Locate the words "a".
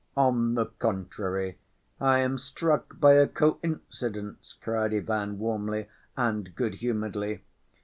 3.13-3.27